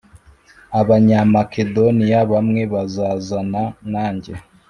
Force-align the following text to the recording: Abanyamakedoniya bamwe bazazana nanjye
Abanyamakedoniya 0.79 2.19
bamwe 2.31 2.61
bazazana 2.73 3.61
nanjye 3.91 4.33